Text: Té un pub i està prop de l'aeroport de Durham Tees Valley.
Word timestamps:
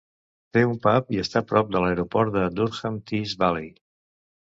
Té 0.57 0.61
un 0.69 0.77
pub 0.85 1.11
i 1.15 1.19
està 1.23 1.43
prop 1.51 1.69
de 1.75 1.81
l'aeroport 1.83 2.31
de 2.37 2.47
Durham 2.61 2.97
Tees 3.13 3.37
Valley. 3.45 3.69